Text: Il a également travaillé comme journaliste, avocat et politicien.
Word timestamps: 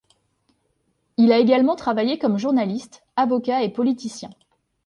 Il 1.17 1.31
a 1.31 1.37
également 1.37 1.75
travaillé 1.75 2.17
comme 2.17 2.39
journaliste, 2.39 3.03
avocat 3.17 3.61
et 3.61 3.69
politicien. 3.71 4.31